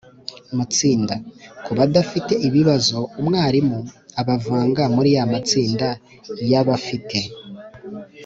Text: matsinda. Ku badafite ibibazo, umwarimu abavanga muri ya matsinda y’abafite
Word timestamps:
matsinda. 0.57 1.15
Ku 1.63 1.71
badafite 1.77 2.33
ibibazo, 2.47 2.97
umwarimu 3.19 3.79
abavanga 4.21 4.83
muri 4.95 5.09
ya 5.17 5.25
matsinda 5.31 5.87
y’abafite 6.51 7.19